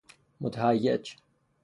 [0.41, 1.07] متهیج